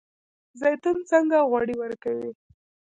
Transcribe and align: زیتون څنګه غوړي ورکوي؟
زیتون 0.61 0.97
څنګه 1.11 1.37
غوړي 1.49 1.75
ورکوي؟ 1.77 2.31